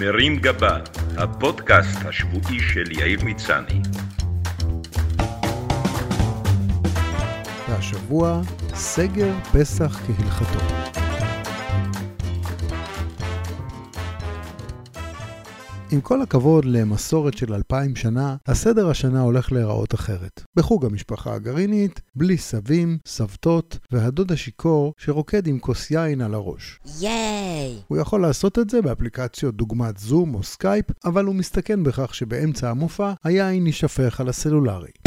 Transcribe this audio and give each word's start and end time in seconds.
מרים 0.00 0.36
גבה, 0.36 0.78
הפודקאסט 1.16 1.98
השבועי 2.06 2.60
של 2.60 2.92
יאיר 2.92 3.24
מצני. 3.24 3.80
והשבוע, 7.68 8.40
סגר 8.74 9.32
פסח 9.52 10.00
כהלכתו. 10.06 11.05
עם 15.90 16.00
כל 16.00 16.22
הכבוד 16.22 16.64
למסורת 16.64 17.36
של 17.36 17.54
אלפיים 17.54 17.96
שנה, 17.96 18.36
הסדר 18.46 18.90
השנה 18.90 19.20
הולך 19.20 19.52
להיראות 19.52 19.94
אחרת. 19.94 20.42
בחוג 20.56 20.84
המשפחה 20.84 21.34
הגרעינית, 21.34 22.00
בלי 22.14 22.38
סבים, 22.38 22.98
סבתות, 23.06 23.78
והדוד 23.92 24.32
השיכור 24.32 24.94
שרוקד 24.98 25.46
עם 25.46 25.58
כוס 25.58 25.90
יין 25.90 26.20
על 26.20 26.34
הראש. 26.34 26.80
ייי! 27.00 27.78
הוא 27.88 27.98
יכול 27.98 28.22
לעשות 28.22 28.58
את 28.58 28.70
זה 28.70 28.82
באפליקציות 28.82 29.56
דוגמת 29.56 29.98
זום 29.98 30.34
או 30.34 30.42
סקייפ, 30.42 30.86
אבל 31.04 31.24
הוא 31.24 31.34
מסתכן 31.34 31.82
בכך 31.82 32.14
שבאמצע 32.14 32.70
המופע 32.70 33.12
היין 33.24 33.66
יישפך 33.66 34.20
על 34.20 34.28
הסלולרי. 34.28 35.05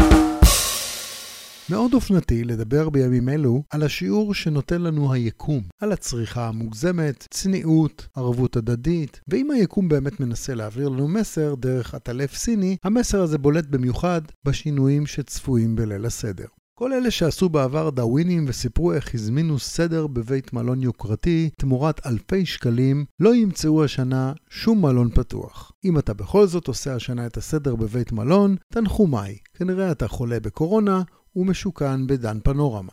מאוד 1.70 1.94
אופנתי 1.94 2.44
לדבר 2.44 2.90
בימים 2.90 3.30
אלו 3.30 3.64
על 3.70 3.84
השיעור 3.84 4.34
שנותן 4.34 4.82
לנו 4.82 5.14
היקום, 5.14 5.62
על 5.82 5.92
הצריכה 5.92 6.48
המוגזמת, 6.48 7.28
צניעות, 7.30 8.08
ערבות 8.16 8.56
הדדית, 8.56 9.22
ואם 9.28 9.52
היקום 9.52 9.90
באמת 9.90 10.20
מנסה 10.20 10.54
להעביר 10.54 10.90
לנו 10.90 11.08
מסר 11.08 11.56
דרך 11.56 11.94
עטלף 11.94 12.36
סיני, 12.36 12.78
המסר 12.84 13.22
הזה 13.22 13.38
בולט 13.38 13.66
במיוחד 13.66 14.22
בשינויים 14.46 15.06
שצפויים 15.06 15.76
בליל 15.76 16.06
הסדר. 16.06 16.46
כל 16.80 16.94
אלה 16.94 17.12
שעשו 17.12 17.50
בעבר 17.50 17.90
דאווינים 17.90 18.46
וסיפרו 18.48 18.94
איך 18.94 19.16
הזמינו 19.16 19.60
סדר 19.60 20.08
בבית 20.08 20.54
מלון 20.54 20.84
יוקרתי 20.84 21.50
תמורת 21.58 22.06
אלפי 22.06 22.46
שקלים, 22.46 23.06
לא 23.20 23.36
ימצאו 23.36 23.84
השנה 23.84 24.34
שום 24.50 24.86
מלון 24.86 25.10
פתוח. 25.10 25.72
אם 25.86 26.00
אתה 26.00 26.14
בכל 26.14 26.48
זאת 26.48 26.68
עושה 26.68 26.96
השנה 26.96 27.26
את 27.26 27.38
הסדר 27.38 27.76
בבית 27.76 28.12
מלון, 28.12 28.56
תנחומיי. 28.74 29.38
כנראה 29.54 29.92
אתה 29.92 30.08
חולה 30.08 30.40
בקורונה, 30.40 31.02
ומשוכן 31.36 32.08
בדן 32.08 32.40
פנורמה. 32.44 32.92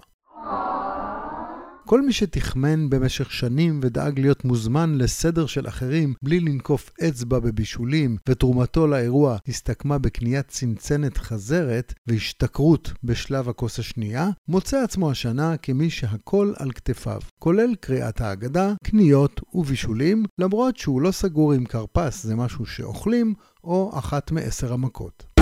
כל 1.89 2.03
מי 2.03 2.13
שתחמן 2.13 2.91
במשך 2.91 3.33
שנים 3.33 3.81
ודאג 3.83 4.21
להיות 4.21 4.45
מוזמן 4.45 4.95
לסדר 4.99 5.47
של 5.47 5.69
אחרים 5.69 6.15
בלי 6.23 6.41
לנקוף 6.41 6.91
אצבע 7.09 7.39
בבישולים, 7.39 8.17
ותרומתו 8.29 8.87
לאירוע 8.87 9.37
הסתכמה 9.49 9.99
בקניית 9.99 10.49
צנצנת 10.49 11.19
חזרת 11.19 11.95
והשתכרות 12.07 12.93
בשלב 13.05 13.49
הכוס 13.49 13.79
השנייה, 13.79 14.31
מוצא 14.49 14.83
עצמו 14.83 15.11
השנה 15.11 15.57
כמי 15.57 15.91
שהכל 15.91 16.53
על 16.57 16.73
כתפיו, 16.73 17.21
כולל 17.39 17.75
קריאת 17.81 18.21
ההגדה, 18.21 18.73
קניות 18.85 19.41
ובישולים, 19.55 20.25
למרות 20.39 20.77
שהוא 20.77 21.01
לא 21.01 21.11
סגור 21.11 21.55
אם 21.55 21.65
כרפס 21.65 22.23
זה 22.23 22.37
משהו 22.37 22.67
שאוכלים, 22.67 23.35
או 23.65 23.99
אחת 23.99 24.31
מעשר 24.31 24.73
המכות. 24.73 25.36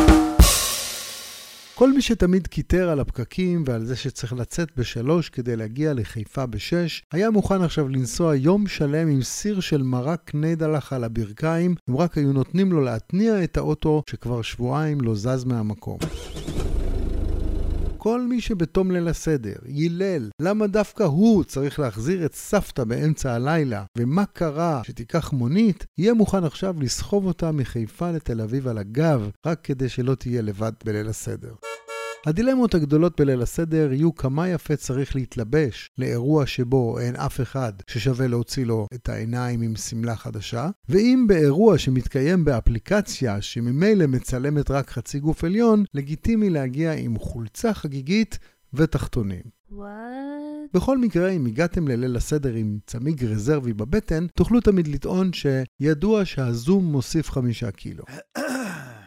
כל 1.76 1.92
מי 1.92 2.02
שתמיד 2.02 2.46
קיטר 2.46 2.88
על 2.88 3.00
הפקקים 3.00 3.64
ועל 3.66 3.84
זה 3.84 3.96
שצריך 3.96 4.32
לצאת 4.32 4.68
בשלוש 4.76 5.28
כדי 5.28 5.56
להגיע 5.56 5.94
לחיפה 5.94 6.46
בשש, 6.46 7.02
היה 7.12 7.30
מוכן 7.30 7.62
עכשיו 7.62 7.88
לנסוע 7.88 8.36
יום 8.36 8.66
שלם 8.66 9.08
עם 9.08 9.22
סיר 9.22 9.60
של 9.60 9.82
מרק 9.82 10.30
נדלח 10.34 10.92
על 10.92 11.04
הברכיים, 11.04 11.74
אם 11.90 11.96
רק 11.96 12.18
היו 12.18 12.32
נותנים 12.32 12.72
לו 12.72 12.80
להתניע 12.80 13.44
את 13.44 13.56
האוטו 13.56 14.02
שכבר 14.10 14.42
שבועיים 14.42 15.00
לא 15.00 15.14
זז 15.14 15.44
מהמקום. 15.44 15.98
כל 18.04 18.20
מי 18.20 18.40
שבתום 18.40 18.90
ליל 18.90 19.08
הסדר 19.08 19.56
יילל 19.66 20.30
למה 20.42 20.66
דווקא 20.66 21.02
הוא 21.02 21.44
צריך 21.44 21.78
להחזיר 21.80 22.26
את 22.26 22.34
סבתא 22.34 22.84
באמצע 22.84 23.34
הלילה, 23.34 23.84
ומה 23.98 24.26
קרה 24.26 24.80
שתיקח 24.84 25.32
מונית, 25.32 25.86
יהיה 25.98 26.14
מוכן 26.14 26.44
עכשיו 26.44 26.74
לסחוב 26.80 27.26
אותה 27.26 27.52
מחיפה 27.52 28.10
לתל 28.10 28.40
אביב 28.40 28.68
על 28.68 28.78
הגב, 28.78 29.30
רק 29.46 29.60
כדי 29.62 29.88
שלא 29.88 30.14
תהיה 30.14 30.42
לבד 30.42 30.72
בליל 30.84 31.08
הסדר. 31.08 31.54
הדילמות 32.26 32.74
הגדולות 32.74 33.20
בליל 33.20 33.42
הסדר 33.42 33.92
יהיו 33.92 34.14
כמה 34.14 34.48
יפה 34.48 34.76
צריך 34.76 35.16
להתלבש 35.16 35.90
לאירוע 35.98 36.46
שבו 36.46 36.98
אין 36.98 37.16
אף 37.16 37.40
אחד 37.40 37.72
ששווה 37.86 38.26
להוציא 38.26 38.66
לו 38.66 38.86
את 38.94 39.08
העיניים 39.08 39.62
עם 39.62 39.76
שמלה 39.76 40.16
חדשה, 40.16 40.70
ואם 40.88 41.24
באירוע 41.28 41.78
שמתקיים 41.78 42.44
באפליקציה 42.44 43.42
שממילא 43.42 44.06
מצלמת 44.06 44.70
רק 44.70 44.90
חצי 44.90 45.18
גוף 45.18 45.44
עליון, 45.44 45.84
לגיטימי 45.94 46.50
להגיע 46.50 46.92
עם 46.92 47.18
חולצה 47.18 47.74
חגיגית 47.74 48.38
ותחתונים. 48.74 49.42
What? 49.72 49.74
בכל 50.74 50.98
מקרה, 50.98 51.30
אם 51.30 51.46
הגעתם 51.46 51.88
לליל 51.88 52.16
הסדר 52.16 52.54
עם 52.54 52.78
צמיג 52.86 53.24
רזרבי 53.24 53.72
בבטן, 53.72 54.26
תוכלו 54.34 54.60
תמיד 54.60 54.88
לטעון 54.88 55.30
שידוע 55.32 56.24
שהזום 56.24 56.84
מוסיף 56.84 57.30
חמישה 57.30 57.70
קילו. 57.70 58.04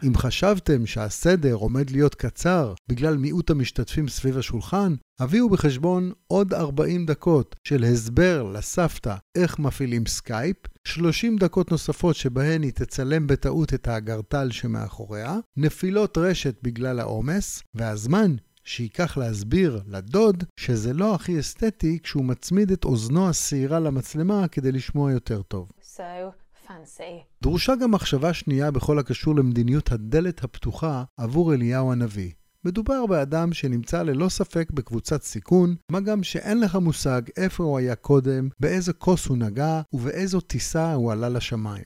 אם 0.06 0.16
חשבתם 0.16 0.86
שהסדר 0.86 1.54
עומד 1.54 1.90
להיות 1.90 2.14
קצר 2.14 2.74
בגלל 2.88 3.16
מיעוט 3.16 3.50
המשתתפים 3.50 4.08
סביב 4.08 4.38
השולחן, 4.38 4.94
הביאו 5.20 5.48
בחשבון 5.48 6.12
עוד 6.26 6.54
40 6.54 7.06
דקות 7.06 7.56
של 7.64 7.84
הסבר 7.84 8.42
לסבתא 8.42 9.14
איך 9.34 9.58
מפעילים 9.58 10.06
סקייפ, 10.06 10.56
30 10.84 11.36
דקות 11.36 11.70
נוספות 11.70 12.16
שבהן 12.16 12.62
היא 12.62 12.72
תצלם 12.72 13.26
בטעות 13.26 13.74
את 13.74 13.88
האגרטל 13.88 14.50
שמאחוריה, 14.50 15.38
נפילות 15.56 16.18
רשת 16.18 16.54
בגלל 16.62 17.00
העומס, 17.00 17.62
והזמן 17.74 18.36
שייקח 18.64 19.16
להסביר 19.16 19.80
לדוד 19.86 20.44
שזה 20.60 20.92
לא 20.92 21.14
הכי 21.14 21.40
אסתטי 21.40 21.98
כשהוא 22.02 22.24
מצמיד 22.24 22.70
את 22.70 22.84
אוזנו 22.84 23.28
השעירה 23.28 23.80
למצלמה 23.80 24.48
כדי 24.48 24.72
לשמוע 24.72 25.12
יותר 25.12 25.42
טוב. 25.42 25.68
So 25.80 26.47
fancy. 26.68 27.42
דרושה 27.42 27.76
גם 27.76 27.90
מחשבה 27.90 28.32
שנייה 28.32 28.70
בכל 28.70 28.98
הקשור 28.98 29.36
למדיניות 29.36 29.92
הדלת 29.92 30.44
הפתוחה 30.44 31.04
עבור 31.16 31.54
אליהו 31.54 31.92
הנביא. 31.92 32.30
מדובר 32.64 33.06
באדם 33.06 33.52
שנמצא 33.52 34.02
ללא 34.02 34.28
ספק 34.28 34.70
בקבוצת 34.70 35.22
סיכון, 35.22 35.76
מה 35.90 36.00
גם 36.00 36.22
שאין 36.22 36.60
לך 36.60 36.76
מושג 36.76 37.22
איפה 37.36 37.64
הוא 37.64 37.78
היה 37.78 37.94
קודם, 37.94 38.48
באיזה 38.60 38.92
כוס 38.92 39.26
הוא 39.26 39.36
נגע 39.36 39.80
ובאיזו 39.92 40.40
טיסה 40.40 40.92
הוא 40.92 41.12
עלה 41.12 41.28
לשמיים. 41.28 41.84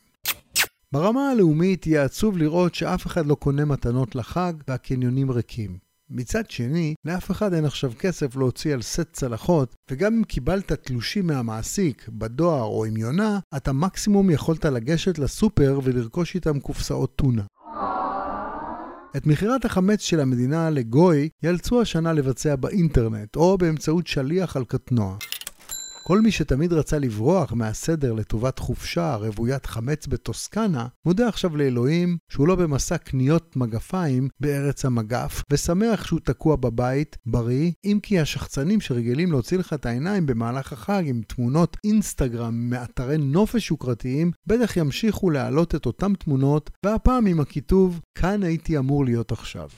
ברמה 0.93 1.31
הלאומית 1.31 1.87
יהיה 1.87 2.04
עצוב 2.04 2.38
לראות 2.38 2.75
שאף 2.75 3.06
אחד 3.06 3.26
לא 3.26 3.34
קונה 3.34 3.64
מתנות 3.64 4.14
לחג 4.14 4.53
והקניונים 4.69 5.31
ריקים. 5.31 5.91
מצד 6.10 6.50
שני, 6.50 6.94
לאף 7.04 7.30
אחד 7.30 7.54
אין 7.54 7.64
עכשיו 7.64 7.92
כסף 7.98 8.36
להוציא 8.36 8.74
על 8.74 8.82
סט 8.82 9.12
צלחות, 9.12 9.74
וגם 9.90 10.14
אם 10.14 10.24
קיבלת 10.24 10.72
תלושים 10.72 11.26
מהמעסיק, 11.26 12.08
בדואר 12.08 12.62
או 12.62 12.84
עם 12.84 12.96
יונה, 12.96 13.38
אתה 13.56 13.72
מקסימום 13.72 14.30
יכולת 14.30 14.64
לגשת 14.64 15.18
לסופר 15.18 15.80
ולרכוש 15.84 16.34
איתם 16.34 16.60
קופסאות 16.60 17.16
טונה. 17.16 17.42
את 19.16 19.26
מכירת 19.26 19.64
החמץ 19.64 20.00
של 20.00 20.20
המדינה 20.20 20.70
לגוי 20.70 21.28
ייאלצו 21.42 21.80
השנה 21.80 22.12
לבצע 22.12 22.56
באינטרנט 22.56 23.36
או 23.36 23.58
באמצעות 23.58 24.06
שליח 24.06 24.56
על 24.56 24.64
קטנוע. 24.64 25.16
כל 26.04 26.20
מי 26.20 26.30
שתמיד 26.30 26.72
רצה 26.72 26.98
לברוח 26.98 27.52
מהסדר 27.52 28.12
לטובת 28.12 28.58
חופשה 28.58 29.14
רוויית 29.14 29.66
חמץ 29.66 30.06
בטוסקנה, 30.06 30.86
מודה 31.06 31.28
עכשיו 31.28 31.56
לאלוהים 31.56 32.16
שהוא 32.28 32.48
לא 32.48 32.54
במסע 32.56 32.98
קניות 32.98 33.56
מגפיים 33.56 34.28
בארץ 34.40 34.84
המגף, 34.84 35.42
ושמח 35.50 36.04
שהוא 36.04 36.20
תקוע 36.24 36.56
בבית, 36.56 37.16
בריא, 37.26 37.70
אם 37.84 37.98
כי 38.02 38.20
השחצנים 38.20 38.80
שרגילים 38.80 39.32
להוציא 39.32 39.58
לך 39.58 39.72
את 39.72 39.86
העיניים 39.86 40.26
במהלך 40.26 40.72
החג 40.72 41.02
עם 41.06 41.22
תמונות 41.26 41.76
אינסטגרם 41.84 42.70
מאתרי 42.70 43.19
נופש 43.19 43.70
יוקרתיים, 43.70 44.30
בטח 44.46 44.76
ימשיכו 44.76 45.30
להעלות 45.30 45.74
את 45.74 45.86
אותם 45.86 46.12
תמונות, 46.14 46.70
והפעם 46.84 47.26
עם 47.26 47.40
הכיתוב 47.40 48.00
כאן 48.14 48.42
הייתי 48.42 48.78
אמור 48.78 49.04
להיות 49.04 49.32
עכשיו. 49.32 49.69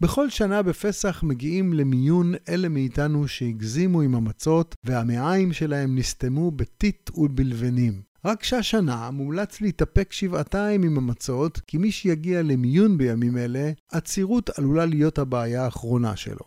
בכל 0.00 0.30
שנה 0.30 0.62
בפסח 0.62 1.22
מגיעים 1.22 1.72
למיון 1.72 2.34
אלה 2.48 2.68
מאיתנו 2.68 3.28
שהגזימו 3.28 4.00
עם 4.00 4.14
המצות 4.14 4.74
והמעיים 4.84 5.52
שלהם 5.52 5.98
נסתמו 5.98 6.50
בטיט 6.50 7.10
ובלבנים. 7.14 8.02
רק 8.24 8.42
שהשנה 8.42 9.10
מומלץ 9.10 9.60
להתאפק 9.60 10.12
שבעתיים 10.12 10.82
עם 10.82 10.96
המצות, 10.98 11.60
כי 11.66 11.78
מי 11.78 11.92
שיגיע 11.92 12.42
למיון 12.42 12.98
בימים 12.98 13.38
אלה, 13.38 13.72
עצירות 13.92 14.50
עלולה 14.58 14.86
להיות 14.86 15.18
הבעיה 15.18 15.64
האחרונה 15.64 16.16
שלו. 16.16 16.46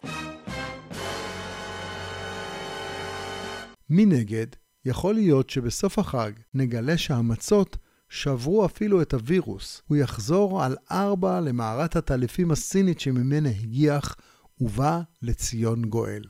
מנגד, 3.90 4.48
יכול 4.86 5.16
להיות 5.16 5.50
שבסוף 5.50 6.00
החג 6.00 6.32
נגלה 6.54 6.98
שהמצות 6.98 7.78
שברו 8.09 8.65
אפילו 8.65 9.01
את 9.01 9.13
הווירוס. 9.13 9.81
הוא 9.88 9.98
יחזור 9.98 10.63
על 10.63 10.75
ארבע 10.92 11.39
למערת 11.39 11.95
הטלפים 11.95 12.51
הסינית 12.51 13.00
שממנה 13.00 13.50
הגיח, 13.50 14.15
ובא 14.62 15.01
לציון 15.21 15.86
גואל. 15.86 16.24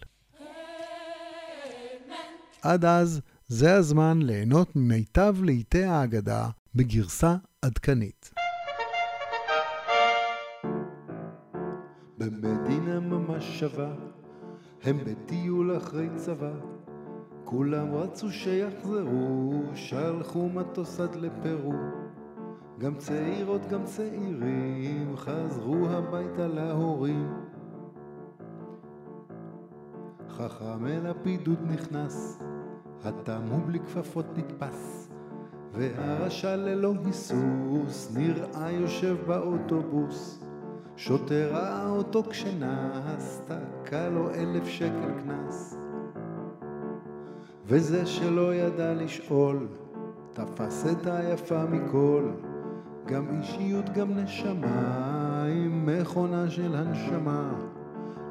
עד 2.61 2.85
אז, 2.85 3.21
זה 3.47 3.75
הזמן 3.75 4.21
ליהנות 4.21 4.75
ממיטב 4.75 5.35
לעיתי 5.43 5.83
ההגדה 5.83 6.49
בגרסה 6.75 7.35
עדכנית. 7.61 8.33
במדינה 12.17 12.99
ממש 12.99 13.59
שווה, 13.59 13.93
הם 14.83 14.99
בטיול 15.05 15.77
אחרי 15.77 16.07
צבא. 16.15 16.76
כולם 17.49 17.93
רצו 17.93 18.31
שיחזרו, 18.31 19.61
שלחו 19.73 20.49
מטוס 20.49 20.99
עד 20.99 21.15
לפרו. 21.15 21.73
גם 22.79 22.95
צעירות 22.95 23.61
גם 23.69 23.83
צעירים 23.83 25.17
חזרו 25.17 25.87
הביתה 25.89 26.47
להורים. 26.47 27.33
חכם 30.29 30.87
אל 30.87 31.07
הבידוד 31.07 31.59
נכנס, 31.65 32.39
התם 33.03 33.41
הוא 33.51 33.59
בלי 33.65 33.79
כפפות 33.79 34.25
נתפס, 34.37 35.09
והרשע 35.73 36.55
ללא 36.55 36.93
היסוס 37.05 38.15
נראה 38.17 38.71
יושב 38.71 39.17
באוטובוס. 39.27 40.43
שוטר 40.97 41.49
ראה 41.53 41.89
אותו 41.89 42.23
כשנס, 42.23 43.41
תקע 43.45 44.09
לו 44.09 44.29
אלף 44.29 44.65
שקל 44.65 45.11
קנס. 45.23 45.86
וזה 47.67 48.05
שלא 48.05 48.55
ידע 48.55 48.93
לשאול, 48.93 49.67
תפס 50.33 50.85
את 50.91 51.07
היפה 51.07 51.65
מכל. 51.65 52.23
גם 53.05 53.25
אישיות 53.39 53.89
גם 53.89 54.07
נשמה, 54.17 55.45
עם 55.49 55.85
מכונה 55.85 56.49
של 56.49 56.75
הנשמה. 56.75 57.53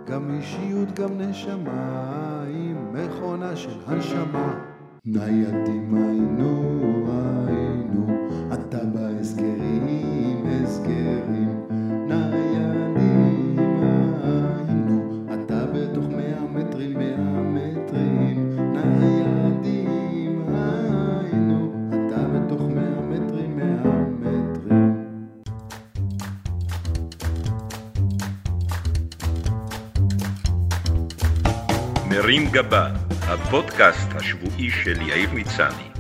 גם 0.06 0.30
אישיות 0.30 1.00
גם 1.00 1.20
נשמה, 1.20 2.44
עם 2.48 2.76
מכונה 2.92 3.56
של 3.56 3.80
הנשמה. 3.86 4.54
ניידים 5.04 5.94
היינו, 5.94 6.62
היינו, 7.48 8.06
אתה 8.52 8.84
בהסגרים, 8.84 10.46
הסגרים. 10.46 11.66
ניידים 12.08 13.56
היינו, 14.22 15.24
אתה 15.34 15.66
בתוך 15.66 16.04
מאה 16.08 16.44
מטרים, 16.54 16.98
מאה 16.98 17.42
מטרים. 17.42 18.56
ניידים 18.72 19.15
מרים 32.08 32.50
גבה, 32.50 32.88
הפודקאסט 33.22 34.08
השבועי 34.14 34.70
של 34.70 35.02
יאיר 35.02 35.30
מצני. 35.34 35.95